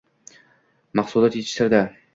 [1.01, 1.87] –mahsulot yetishtirdi.